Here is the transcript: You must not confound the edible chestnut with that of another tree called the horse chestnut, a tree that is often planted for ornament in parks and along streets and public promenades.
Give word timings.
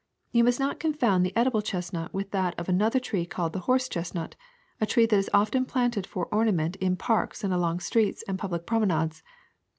You 0.31 0.43
must 0.43 0.59
not 0.59 0.79
confound 0.79 1.23
the 1.23 1.37
edible 1.37 1.61
chestnut 1.61 2.11
with 2.11 2.31
that 2.31 2.57
of 2.59 2.67
another 2.67 2.99
tree 2.99 3.23
called 3.23 3.53
the 3.53 3.59
horse 3.69 3.87
chestnut, 3.87 4.35
a 4.79 4.87
tree 4.87 5.05
that 5.05 5.15
is 5.15 5.29
often 5.31 5.63
planted 5.63 6.07
for 6.07 6.25
ornament 6.33 6.75
in 6.77 6.95
parks 6.95 7.43
and 7.43 7.53
along 7.53 7.81
streets 7.81 8.23
and 8.27 8.39
public 8.39 8.65
promenades. 8.65 9.21